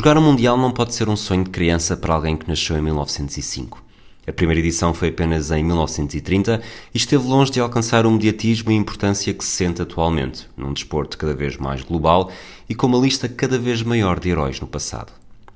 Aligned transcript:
Jogar 0.00 0.16
o 0.16 0.22
Mundial 0.22 0.56
não 0.56 0.70
pode 0.70 0.94
ser 0.94 1.10
um 1.10 1.14
sonho 1.14 1.44
de 1.44 1.50
criança 1.50 1.94
para 1.94 2.14
alguém 2.14 2.34
que 2.34 2.48
nasceu 2.48 2.74
em 2.74 2.80
1905. 2.80 3.84
A 4.26 4.32
primeira 4.32 4.58
edição 4.58 4.94
foi 4.94 5.08
apenas 5.10 5.50
em 5.50 5.62
1930 5.62 6.62
e 6.94 6.96
esteve 6.96 7.28
longe 7.28 7.52
de 7.52 7.60
alcançar 7.60 8.06
o 8.06 8.10
mediatismo 8.10 8.72
e 8.72 8.76
importância 8.76 9.34
que 9.34 9.44
se 9.44 9.50
sente 9.50 9.82
atualmente, 9.82 10.48
num 10.56 10.72
desporto 10.72 11.18
cada 11.18 11.34
vez 11.34 11.58
mais 11.58 11.82
global 11.82 12.32
e 12.66 12.74
com 12.74 12.86
uma 12.86 12.96
lista 12.96 13.28
cada 13.28 13.58
vez 13.58 13.82
maior 13.82 14.18
de 14.18 14.30
heróis 14.30 14.58
no 14.58 14.66
passado. 14.66 15.12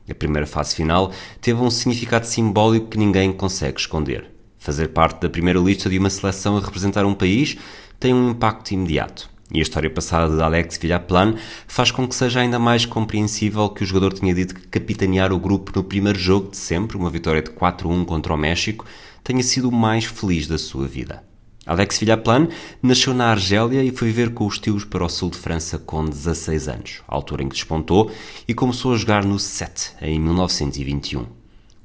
A 0.07 0.15
primeira 0.15 0.47
fase 0.47 0.75
final 0.75 1.11
teve 1.41 1.63
um 1.63 1.71
significado 1.71 2.27
simbólico 2.27 2.89
que 2.89 2.99
ninguém 2.99 3.33
consegue 3.33 3.81
esconder. 3.81 4.31
Fazer 4.59 4.89
parte 4.89 5.23
da 5.23 5.31
primeira 5.31 5.59
lista 5.59 5.89
de 5.89 5.99
uma 5.99 6.11
seleção 6.11 6.59
a 6.59 6.61
representar 6.61 7.07
um 7.07 7.15
país 7.15 7.57
tem 7.99 8.13
um 8.13 8.29
impacto 8.29 8.73
imediato. 8.73 9.34
E 9.53 9.59
a 9.59 9.63
história 9.63 9.91
passada 9.91 10.35
de 10.35 10.43
Alex 10.43 10.79
Villaplan 10.79 11.35
faz 11.67 11.91
com 11.91 12.09
que 12.09 12.15
seja 12.15 12.41
ainda 12.41 12.59
mais 12.59 12.87
compreensível 12.87 13.69
que 13.69 13.83
o 13.83 13.87
jogador 13.87 14.13
tinha 14.13 14.35
dito 14.35 14.55
que 14.55 14.67
capitanear 14.69 15.33
o 15.33 15.39
grupo 15.39 15.71
no 15.75 15.85
primeiro 15.85 16.19
jogo 16.19 16.51
de 16.51 16.57
sempre, 16.57 16.97
uma 16.97 17.11
vitória 17.11 17.43
de 17.43 17.51
4-1 17.51 18.05
contra 18.05 18.33
o 18.33 18.39
México, 18.39 18.87
tenha 19.23 19.43
sido 19.43 19.69
o 19.69 19.73
mais 19.73 20.05
feliz 20.05 20.47
da 20.47 20.59
sua 20.59 20.87
vida. 20.87 21.23
Alex 21.67 21.99
Villaplan 21.99 22.49
nasceu 22.83 23.15
na 23.15 23.31
Argélia 23.31 23.83
e 23.83 23.91
foi 23.91 24.09
viver 24.09 24.35
com 24.35 24.47
os 24.47 24.59
tios 24.59 24.85
para 24.85 25.05
o 25.05 25.09
sul 25.09 25.31
de 25.31 25.39
França 25.39 25.79
com 25.79 26.05
16 26.05 26.69
anos, 26.69 27.03
altura 27.09 27.43
em 27.43 27.49
que 27.49 27.55
despontou, 27.55 28.11
e 28.47 28.53
começou 28.53 28.93
a 28.93 28.97
jogar 28.97 29.25
no 29.25 29.39
7 29.39 29.95
em 30.03 30.21
1921. 30.21 31.25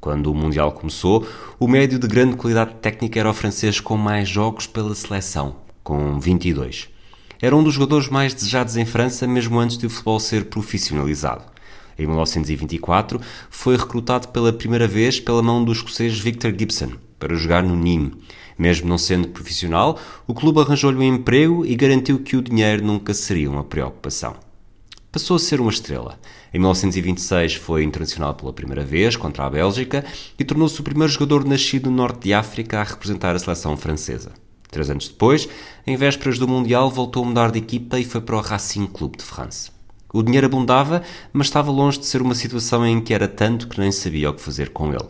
Quando 0.02 0.32
o 0.32 0.36
Mundial 0.36 0.72
começou, 0.74 1.26
o 1.58 1.68
médio 1.68 2.00
de 2.00 2.08
grande 2.08 2.36
qualidade 2.36 2.76
técnica 2.76 3.20
era 3.20 3.30
o 3.30 3.34
francês 3.34 3.80
com 3.80 3.96
mais 3.96 4.28
jogos 4.28 4.68
pela 4.68 4.96
seleção, 4.96 5.58
com 5.84 6.20
22. 6.20 6.90
Era 7.42 7.56
um 7.56 7.64
dos 7.64 7.74
jogadores 7.74 8.10
mais 8.10 8.34
desejados 8.34 8.78
em 8.78 8.86
França, 8.86 9.28
mesmo 9.28 9.60
antes 9.60 9.78
de 9.78 9.86
o 9.86 9.90
futebol 9.90 10.20
ser 10.20 10.46
profissionalizado. 10.46 11.44
Em 11.98 12.06
1924, 12.06 13.20
foi 13.50 13.78
recrutado 13.78 14.30
pela 14.30 14.54
primeira 14.54 14.88
vez 14.88 15.20
pela 15.20 15.42
mão 15.42 15.64
do 15.64 15.72
escocês 15.72 16.18
Victor 16.20 16.54
Gibson 16.58 16.92
para 17.18 17.36
jogar 17.36 17.64
no 17.64 17.76
Nîmes 17.76 18.14
mesmo 18.60 18.90
não 18.90 18.98
sendo 18.98 19.30
profissional, 19.30 19.98
o 20.28 20.34
clube 20.34 20.60
arranjou-lhe 20.60 20.98
um 20.98 21.16
emprego 21.16 21.66
e 21.66 21.76
garantiu 21.76 22.20
que 22.20 22.36
o 22.36 22.42
dinheiro 22.42 22.86
nunca 22.86 23.14
seria 23.14 23.50
uma 23.50 23.64
preocupação. 23.64 24.36
Passou 25.10 25.38
a 25.38 25.40
ser 25.40 25.62
uma 25.62 25.72
estrela. 25.72 26.20
Em 26.54 26.60
1926 26.60 27.56
foi 27.56 27.84
internacional 27.84 28.36
pela 28.36 28.54
primeira 28.54 28.84
vez 28.84 29.16
contra 29.16 29.46
a 29.46 29.50
Bélgica 29.50 30.06
e 30.38 30.44
tornou-se 30.44 30.80
o 30.80 30.84
primeiro 30.84 31.12
jogador 31.12 31.46
nascido 31.46 31.90
no 31.90 31.96
norte 31.96 32.24
de 32.24 32.34
África 32.34 32.82
a 32.82 32.84
representar 32.84 33.34
a 33.34 33.40
seleção 33.40 33.76
francesa. 33.78 34.34
Três 34.72 34.90
anos 34.90 35.08
depois, 35.08 35.50
em 35.86 35.96
vésperas 35.96 36.38
do 36.38 36.48
Mundial, 36.48 36.90
voltou 36.92 37.24
a 37.24 37.28
mudar 37.28 37.52
de 37.52 37.60
equipa 37.60 38.00
e 38.00 38.06
foi 38.06 38.22
para 38.22 38.38
o 38.38 38.42
Racing 38.42 38.86
Clube 38.86 39.18
de 39.18 39.24
France. 39.24 39.72
O 40.14 40.24
dinheiro 40.24 40.48
abundava, 40.48 41.04
mas 41.32 41.48
estava 41.48 41.72
longe 41.72 42.00
de 42.00 42.06
ser 42.06 42.22
uma 42.22 42.36
situação 42.36 42.86
em 42.86 43.00
que 43.02 43.14
era 43.14 43.28
tanto 43.28 43.68
que 43.68 43.80
nem 43.80 43.92
sabia 43.92 44.30
o 44.30 44.34
que 44.34 44.42
fazer 44.42 44.70
com 44.70 44.92
ele. 44.92 45.08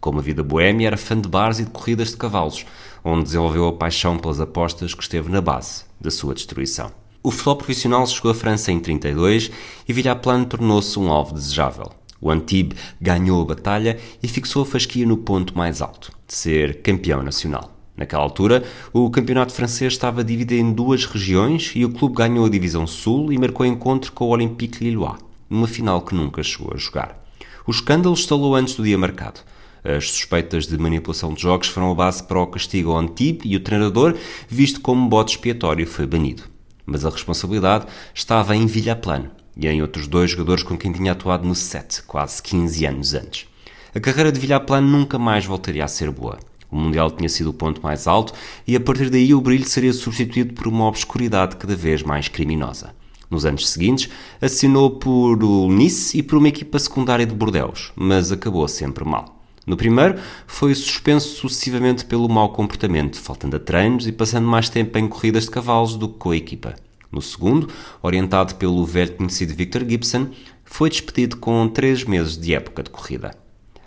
Com 0.00 0.10
uma 0.10 0.20
vida 0.20 0.42
boêmia, 0.42 0.88
era 0.88 0.96
fã 0.96 1.18
de 1.18 1.28
bares 1.28 1.58
e 1.58 1.64
de 1.64 1.70
corridas 1.70 2.10
de 2.10 2.16
cavalos, 2.16 2.66
onde 3.04 3.24
desenvolveu 3.24 3.68
a 3.68 3.72
paixão 3.72 4.18
pelas 4.18 4.40
apostas 4.40 4.94
que 4.94 5.02
esteve 5.02 5.30
na 5.30 5.40
base 5.40 5.84
da 6.00 6.10
sua 6.10 6.34
destruição. 6.34 6.90
O 7.22 7.30
futebol 7.30 7.56
profissional 7.56 8.06
chegou 8.06 8.32
à 8.32 8.34
França 8.34 8.72
em 8.72 8.80
32 8.80 9.50
e 9.88 9.92
Villaplane 9.92 10.44
tornou-se 10.44 10.98
um 10.98 11.10
alvo 11.10 11.34
desejável. 11.34 11.92
O 12.20 12.30
Antibes 12.30 12.78
ganhou 13.00 13.42
a 13.42 13.44
batalha 13.44 13.98
e 14.22 14.28
fixou 14.28 14.62
a 14.62 14.66
fasquia 14.66 15.06
no 15.06 15.18
ponto 15.18 15.56
mais 15.56 15.80
alto, 15.80 16.12
de 16.26 16.34
ser 16.34 16.82
campeão 16.82 17.22
nacional. 17.22 17.81
Naquela 17.96 18.22
altura, 18.22 18.64
o 18.92 19.10
campeonato 19.10 19.52
francês 19.52 19.92
estava 19.92 20.24
dividido 20.24 20.60
em 20.60 20.72
duas 20.72 21.04
regiões 21.04 21.72
e 21.74 21.84
o 21.84 21.90
clube 21.90 22.16
ganhou 22.16 22.46
a 22.46 22.50
divisão 22.50 22.86
sul 22.86 23.32
e 23.32 23.38
marcou 23.38 23.66
encontro 23.66 24.12
com 24.12 24.24
o 24.24 24.30
Olympique 24.30 24.82
Lillois, 24.82 25.18
numa 25.48 25.66
final 25.66 26.00
que 26.00 26.14
nunca 26.14 26.42
chegou 26.42 26.72
a 26.74 26.78
jogar. 26.78 27.22
O 27.66 27.70
escândalo 27.70 28.14
estalou 28.14 28.54
antes 28.54 28.74
do 28.74 28.82
dia 28.82 28.96
marcado. 28.96 29.40
As 29.84 30.10
suspeitas 30.10 30.66
de 30.66 30.78
manipulação 30.78 31.34
de 31.34 31.42
jogos 31.42 31.68
foram 31.68 31.90
a 31.90 31.94
base 31.94 32.22
para 32.22 32.40
o 32.40 32.46
castigo 32.46 32.92
ao 32.92 32.98
Antibes 32.98 33.42
e 33.44 33.56
o 33.56 33.60
treinador, 33.60 34.16
visto 34.48 34.80
como 34.80 35.08
bote 35.08 35.36
expiatório, 35.36 35.86
foi 35.86 36.06
banido. 36.06 36.44
Mas 36.86 37.04
a 37.04 37.10
responsabilidade 37.10 37.86
estava 38.14 38.56
em 38.56 38.66
Villaplano 38.66 39.30
e 39.56 39.66
em 39.66 39.82
outros 39.82 40.06
dois 40.06 40.30
jogadores 40.30 40.62
com 40.62 40.78
quem 40.78 40.92
tinha 40.92 41.12
atuado 41.12 41.46
no 41.46 41.54
set, 41.54 42.02
quase 42.04 42.42
15 42.42 42.86
anos 42.86 43.14
antes. 43.14 43.46
A 43.94 44.00
carreira 44.00 44.32
de 44.32 44.40
Villaplano 44.40 44.88
nunca 44.88 45.18
mais 45.18 45.44
voltaria 45.44 45.84
a 45.84 45.88
ser 45.88 46.10
boa. 46.10 46.38
O 46.72 46.76
Mundial 46.78 47.10
tinha 47.10 47.28
sido 47.28 47.50
o 47.50 47.52
ponto 47.52 47.82
mais 47.82 48.06
alto 48.06 48.32
e 48.66 48.74
a 48.74 48.80
partir 48.80 49.10
daí 49.10 49.34
o 49.34 49.40
brilho 49.42 49.68
seria 49.68 49.92
substituído 49.92 50.54
por 50.54 50.66
uma 50.66 50.86
obscuridade 50.86 51.56
cada 51.56 51.76
vez 51.76 52.02
mais 52.02 52.28
criminosa. 52.28 52.94
Nos 53.30 53.44
anos 53.44 53.68
seguintes, 53.68 54.08
assinou 54.40 54.90
por 54.92 55.44
o 55.44 55.70
Nice 55.70 56.16
e 56.16 56.22
por 56.22 56.38
uma 56.38 56.48
equipa 56.48 56.78
secundária 56.78 57.26
de 57.26 57.34
Bordeaux, 57.34 57.92
mas 57.94 58.32
acabou 58.32 58.66
sempre 58.66 59.04
mal. 59.04 59.42
No 59.66 59.76
primeiro, 59.76 60.18
foi 60.46 60.74
suspenso 60.74 61.36
sucessivamente 61.36 62.06
pelo 62.06 62.28
mau 62.28 62.48
comportamento, 62.48 63.20
faltando 63.20 63.56
a 63.56 63.60
treinos 63.60 64.06
e 64.06 64.12
passando 64.12 64.48
mais 64.48 64.68
tempo 64.68 64.98
em 64.98 65.06
corridas 65.06 65.44
de 65.44 65.50
cavalos 65.50 65.94
do 65.96 66.08
que 66.08 66.18
com 66.18 66.30
a 66.30 66.36
equipa. 66.36 66.74
No 67.10 67.20
segundo, 67.20 67.68
orientado 68.02 68.54
pelo 68.54 68.84
velho 68.86 69.12
conhecido 69.12 69.54
Victor 69.54 69.88
Gibson, 69.88 70.28
foi 70.64 70.88
despedido 70.88 71.36
com 71.36 71.68
três 71.68 72.04
meses 72.04 72.38
de 72.38 72.54
época 72.54 72.82
de 72.82 72.88
corrida. 72.90 73.36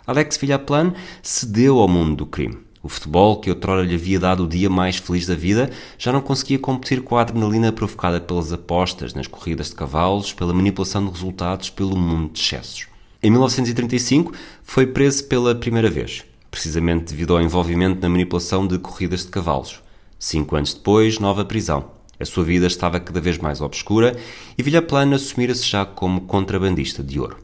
Alex 0.06 0.36
Villaplan 0.36 0.94
cedeu 1.20 1.80
ao 1.80 1.88
mundo 1.88 2.16
do 2.16 2.26
crime. 2.26 2.65
O 2.86 2.88
futebol, 2.88 3.40
que 3.40 3.50
outrora 3.50 3.82
lhe 3.82 3.96
havia 3.96 4.20
dado 4.20 4.44
o 4.44 4.48
dia 4.48 4.70
mais 4.70 4.94
feliz 4.94 5.26
da 5.26 5.34
vida, 5.34 5.68
já 5.98 6.12
não 6.12 6.20
conseguia 6.20 6.56
competir 6.56 7.02
com 7.02 7.16
a 7.16 7.22
adrenalina 7.22 7.72
provocada 7.72 8.20
pelas 8.20 8.52
apostas 8.52 9.12
nas 9.12 9.26
corridas 9.26 9.70
de 9.70 9.74
cavalos, 9.74 10.32
pela 10.32 10.54
manipulação 10.54 11.04
de 11.04 11.10
resultados, 11.10 11.68
pelo 11.68 11.96
mundo 11.96 12.32
de 12.32 12.38
excessos. 12.38 12.86
Em 13.20 13.28
1935 13.28 14.32
foi 14.62 14.86
preso 14.86 15.24
pela 15.24 15.52
primeira 15.52 15.90
vez, 15.90 16.24
precisamente 16.48 17.06
devido 17.06 17.34
ao 17.34 17.42
envolvimento 17.42 18.00
na 18.00 18.08
manipulação 18.08 18.64
de 18.64 18.78
corridas 18.78 19.22
de 19.22 19.32
cavalos. 19.32 19.82
Cinco 20.16 20.54
anos 20.54 20.72
depois, 20.72 21.18
nova 21.18 21.44
prisão. 21.44 21.90
A 22.20 22.24
sua 22.24 22.44
vida 22.44 22.68
estava 22.68 23.00
cada 23.00 23.20
vez 23.20 23.36
mais 23.36 23.60
obscura 23.60 24.16
e 24.56 24.62
Villaplana 24.62 25.16
assumira-se 25.16 25.64
já 25.64 25.84
como 25.84 26.20
contrabandista 26.20 27.02
de 27.02 27.18
ouro. 27.18 27.36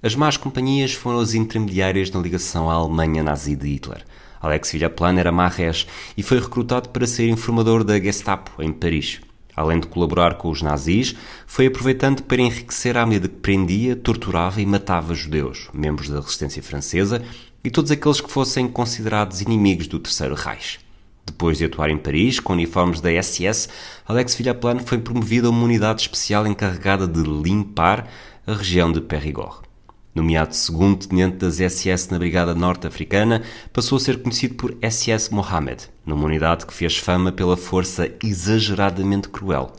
As 0.00 0.14
más 0.14 0.36
companhias 0.36 0.92
foram 0.92 1.18
as 1.18 1.34
intermediárias 1.34 2.12
na 2.12 2.20
ligação 2.20 2.70
à 2.70 2.74
Alemanha 2.74 3.24
nazi 3.24 3.56
de 3.56 3.66
Hitler. 3.66 4.04
Alex 4.40 4.72
Villaplana 4.72 5.20
era 5.20 5.32
marrés 5.32 5.86
e 6.16 6.22
foi 6.22 6.38
recrutado 6.40 6.88
para 6.88 7.06
ser 7.06 7.28
informador 7.28 7.84
da 7.84 7.98
Gestapo 7.98 8.62
em 8.62 8.72
Paris. 8.72 9.20
Além 9.56 9.78
de 9.78 9.86
colaborar 9.86 10.34
com 10.34 10.50
os 10.50 10.62
nazis, 10.62 11.14
foi 11.46 11.66
aproveitando 11.66 12.22
para 12.22 12.42
enriquecer 12.42 12.96
à 12.96 13.06
medida 13.06 13.28
que 13.28 13.36
prendia, 13.36 13.94
torturava 13.94 14.60
e 14.60 14.66
matava 14.66 15.14
judeus, 15.14 15.68
membros 15.72 16.08
da 16.08 16.20
resistência 16.20 16.62
francesa 16.62 17.22
e 17.62 17.70
todos 17.70 17.90
aqueles 17.90 18.20
que 18.20 18.30
fossem 18.30 18.66
considerados 18.66 19.40
inimigos 19.40 19.86
do 19.86 20.00
Terceiro 20.00 20.34
Reich. 20.34 20.80
Depois 21.24 21.56
de 21.56 21.64
atuar 21.64 21.88
em 21.88 21.96
Paris, 21.96 22.38
com 22.38 22.52
uniformes 22.52 23.00
da 23.00 23.10
SS, 23.10 23.68
Alex 24.06 24.34
Villaplane 24.34 24.80
foi 24.84 24.98
promovido 24.98 25.46
a 25.46 25.50
uma 25.50 25.64
unidade 25.64 26.02
especial 26.02 26.46
encarregada 26.46 27.08
de 27.08 27.22
limpar 27.22 28.06
a 28.46 28.52
região 28.52 28.92
de 28.92 29.00
Périgord. 29.00 29.63
Nomeado 30.14 30.54
segundo 30.54 31.08
tenente 31.08 31.38
das 31.38 31.56
SS 31.56 32.08
na 32.12 32.20
Brigada 32.20 32.54
Norte-Africana, 32.54 33.42
passou 33.72 33.96
a 33.96 34.00
ser 34.00 34.22
conhecido 34.22 34.54
por 34.54 34.76
SS 34.80 35.34
Mohammed, 35.34 35.88
numa 36.06 36.24
unidade 36.26 36.64
que 36.64 36.72
fez 36.72 36.96
fama 36.96 37.32
pela 37.32 37.56
força 37.56 38.08
exageradamente 38.22 39.28
cruel, 39.28 39.72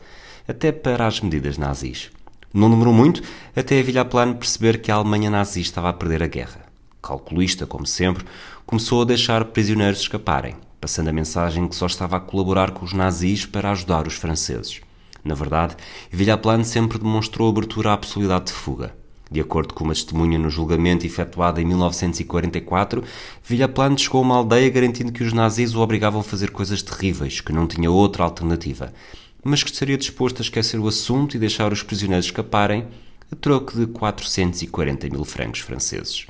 até 0.46 0.70
para 0.70 1.06
as 1.06 1.22
medidas 1.22 1.56
nazis. 1.56 2.10
Não 2.52 2.68
demorou 2.68 2.92
muito 2.92 3.22
até 3.56 3.80
a 3.80 3.82
Villaplane 3.82 4.34
perceber 4.34 4.82
que 4.82 4.90
a 4.90 4.96
Alemanha 4.96 5.30
nazi 5.30 5.62
estava 5.62 5.88
a 5.88 5.94
perder 5.94 6.22
a 6.22 6.26
guerra. 6.26 6.66
Calculista, 7.02 7.66
como 7.66 7.86
sempre, 7.86 8.26
começou 8.66 9.00
a 9.00 9.06
deixar 9.06 9.42
prisioneiros 9.46 10.00
escaparem, 10.00 10.56
passando 10.78 11.08
a 11.08 11.14
mensagem 11.14 11.66
que 11.66 11.74
só 11.74 11.86
estava 11.86 12.18
a 12.18 12.20
colaborar 12.20 12.72
com 12.72 12.84
os 12.84 12.92
nazis 12.92 13.46
para 13.46 13.70
ajudar 13.70 14.06
os 14.06 14.14
franceses. 14.14 14.82
Na 15.24 15.34
verdade, 15.34 15.76
Villaplane 16.10 16.64
sempre 16.64 16.98
demonstrou 16.98 17.48
abertura 17.48 17.94
à 17.94 17.96
possibilidade 17.96 18.46
de 18.46 18.52
fuga. 18.52 19.05
De 19.30 19.40
acordo 19.40 19.74
com 19.74 19.82
uma 19.82 19.94
testemunha 19.94 20.38
no 20.38 20.48
julgamento 20.48 21.04
efetuado 21.04 21.60
em 21.60 21.64
1944, 21.64 23.02
Villaplane 23.42 23.98
chegou 23.98 24.20
a 24.20 24.24
uma 24.24 24.36
aldeia 24.36 24.70
garantindo 24.70 25.10
que 25.10 25.24
os 25.24 25.32
nazis 25.32 25.74
o 25.74 25.80
obrigavam 25.80 26.20
a 26.20 26.24
fazer 26.24 26.50
coisas 26.50 26.80
terríveis, 26.80 27.40
que 27.40 27.52
não 27.52 27.66
tinha 27.66 27.90
outra 27.90 28.22
alternativa, 28.22 28.92
mas 29.42 29.64
que 29.64 29.70
estaria 29.70 29.98
disposto 29.98 30.38
a 30.38 30.42
esquecer 30.42 30.78
o 30.78 30.86
assunto 30.86 31.36
e 31.36 31.40
deixar 31.40 31.72
os 31.72 31.82
prisioneiros 31.82 32.26
escaparem 32.26 32.86
a 33.30 33.34
troco 33.34 33.76
de 33.76 33.86
440 33.86 35.08
mil 35.08 35.24
francos 35.24 35.60
franceses. 35.60 36.26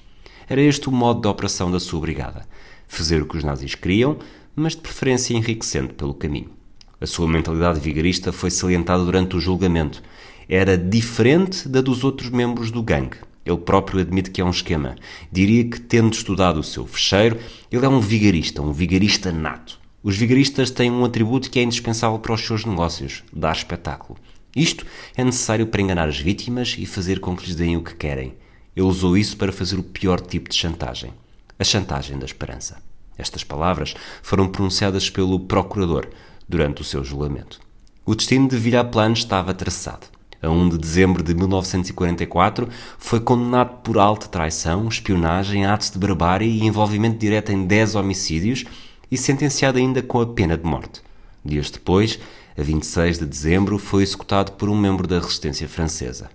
Era 0.49 0.63
este 0.63 0.89
o 0.89 0.93
modo 0.93 1.21
de 1.21 1.29
operação 1.29 1.71
da 1.71 1.79
sua 1.79 2.01
brigada: 2.01 2.47
fazer 2.89 3.21
o 3.21 3.27
que 3.27 3.37
os 3.37 3.45
nazis 3.45 3.75
queriam, 3.75 4.19
mas 4.55 4.75
de 4.75 4.81
preferência 4.81 5.35
enriquecendo 5.35 5.93
pelo 5.93 6.15
caminho. 6.15 6.51
A 6.99 7.05
sua 7.05 7.29
mentalidade 7.29 7.79
vigarista 7.79 8.33
foi 8.33 8.51
salientada 8.51 9.05
durante 9.05 9.37
o 9.37 9.41
julgamento. 9.41 10.03
Era 10.49 10.79
diferente 10.79 11.69
da 11.69 11.83
dos 11.83 12.03
outros 12.03 12.31
membros 12.31 12.71
do 12.71 12.83
gangue. 12.83 13.19
Ele 13.45 13.59
próprio 13.59 14.01
admite 14.01 14.31
que 14.31 14.41
é 14.41 14.45
um 14.45 14.51
esquema. 14.51 14.97
Diria 15.31 15.65
que, 15.65 15.79
tendo 15.79 16.15
estudado 16.15 16.59
o 16.59 16.65
seu 16.65 16.87
fecheiro, 16.87 17.39
ele 17.71 17.85
é 17.85 17.89
um 17.89 18.01
vigarista, 18.01 18.63
um 18.63 18.73
vigarista 18.73 19.31
nato. 19.31 19.79
Os 20.03 20.17
vigaristas 20.17 20.71
têm 20.71 20.91
um 20.91 21.05
atributo 21.05 21.51
que 21.51 21.59
é 21.59 21.63
indispensável 21.63 22.19
para 22.19 22.33
os 22.33 22.41
seus 22.41 22.65
negócios: 22.65 23.23
dar 23.31 23.55
espetáculo. 23.55 24.19
Isto 24.55 24.87
é 25.15 25.23
necessário 25.23 25.67
para 25.67 25.83
enganar 25.83 26.09
as 26.09 26.19
vítimas 26.19 26.77
e 26.79 26.87
fazer 26.87 27.21
com 27.21 27.37
que 27.37 27.45
lhes 27.45 27.55
deem 27.55 27.77
o 27.77 27.85
que 27.85 27.95
querem. 27.95 28.35
Ele 28.75 28.87
usou 28.87 29.19
isso 29.19 29.37
para 29.37 29.53
fazer 29.53 29.77
o 29.77 29.83
pior 29.83 30.19
tipo 30.19 30.49
de 30.49 30.57
chantagem: 30.57 31.13
a 31.59 31.65
chantagem 31.65 32.19
da 32.19 32.25
esperança. 32.25 32.83
Estas 33.19 33.45
palavras 33.45 33.95
foram 34.23 34.49
pronunciadas 34.49 35.11
pelo 35.11 35.41
procurador 35.41 36.09
durante 36.49 36.83
o 36.83 36.85
seu 36.85 37.05
julgamento. 37.05 37.61
O 38.05 38.15
destino 38.15 38.49
de 38.49 38.57
Villaplane 38.57 39.15
estava 39.15 39.53
traçado. 39.53 40.07
A 40.41 40.51
1 40.51 40.69
de 40.69 40.79
dezembro 40.79 41.23
de 41.23 41.35
1944, 41.35 42.69
foi 42.99 43.21
condenado 43.21 43.79
por 43.83 43.99
alta 43.99 44.29
traição, 44.29 44.87
espionagem, 44.87 45.67
atos 45.67 45.91
de 45.91 45.99
barbárie 45.99 46.49
e 46.49 46.65
envolvimento 46.65 47.19
direto 47.19 47.51
em 47.51 47.67
10 47.67 47.95
homicídios 47.95 48.65
e 49.11 49.17
sentenciado 49.17 49.79
ainda 49.79 50.03
com 50.03 50.21
a 50.21 50.27
pena 50.27 50.57
de 50.57 50.65
morte. 50.65 51.03
Dias 51.45 51.71
depois, 51.71 52.19
a 52.57 52.63
26 52.63 53.19
de 53.19 53.27
dezembro, 53.27 53.79
foi 53.79 54.03
executado 54.03 54.53
por 54.53 54.69
um 54.69 54.79
membro 54.79 55.07
da 55.07 55.19
resistência 55.19 55.69
francesa. 55.69 56.31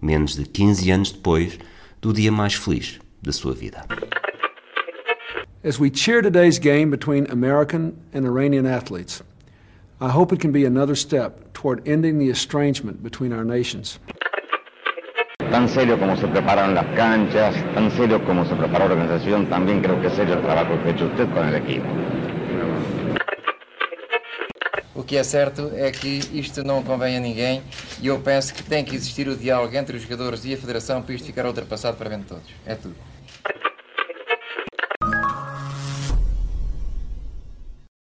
Menos 0.00 0.34
de 0.34 0.44
15 0.44 0.90
anos 0.90 1.12
depois 1.12 1.58
do 2.00 2.12
dia 2.12 2.32
mais 2.32 2.54
feliz 2.54 2.98
da 3.22 3.32
sua 3.32 3.52
vida. 3.52 3.84
As 5.64 5.78
we 5.78 5.90
cheer 5.94 6.22
today's 6.22 6.58
game 6.58 6.90
between 6.90 7.26
American 7.30 7.92
and 8.12 8.24
Iranian 8.24 8.66
athletes, 8.66 9.22
I 10.02 10.08
hope 10.08 10.32
it 10.32 10.40
can 10.40 10.50
be 10.50 10.64
another 10.64 10.96
step 10.96 11.52
toward 11.52 11.86
ending 11.86 12.18
the 12.18 12.28
estrangement 12.28 13.04
between 13.04 13.32
our 13.32 13.44
nations. 13.44 14.00
Tan 15.38 15.68
serio 15.68 15.96
como 15.96 16.16
se 16.16 16.26
preparan 16.26 16.74
las 16.74 16.86
canchas, 16.96 17.54
tan 17.72 17.88
serio 17.92 18.18
como 18.24 18.44
se 18.44 18.56
preparó 18.56 18.88
la 18.88 18.94
organización, 18.94 19.48
también 19.48 19.80
creo 19.80 20.00
que 20.00 20.08
es 20.08 20.14
serio 20.14 20.34
el 20.34 20.42
trabajo 20.42 20.76
que 20.82 20.88
ha 20.88 20.92
hecho 20.92 21.06
usted 21.06 21.32
con 21.32 21.46
el 21.46 21.54
equipo. 21.54 21.86
O 24.96 25.04
que 25.04 25.16
é 25.18 25.22
certo 25.22 25.70
é 25.76 25.92
que 25.92 26.18
isto 26.32 26.64
não 26.64 26.82
convém 26.82 27.16
a 27.16 27.20
ninguém 27.20 27.62
e 28.00 28.08
eu 28.08 28.18
penso 28.18 28.52
que 28.52 28.64
tem 28.64 28.84
que 28.84 28.96
existir 28.96 29.28
o 29.28 29.36
diálogo 29.36 29.76
entre 29.76 29.96
os 29.96 30.02
jogadores 30.02 30.44
e 30.44 30.52
a 30.52 30.56
Federação 30.56 31.00
para 31.00 31.14
isto 31.14 31.26
ficar 31.26 31.46
ultrapassado 31.46 31.96
para 31.96 32.10
bem 32.10 32.18
de 32.18 32.24
todos. 32.24 32.50
É 32.66 32.74
tudo. 32.74 33.11